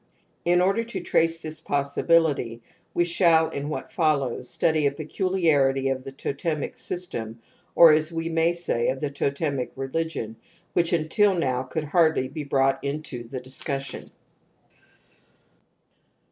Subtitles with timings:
[0.45, 6.03] In order to trace this possibility we shall in what follows study a peculiarity of
[6.03, 7.37] the totemic system
[7.75, 10.37] or, as we may say, of the totemic religion,
[10.73, 14.09] which until now could hardly be brought into the discussion.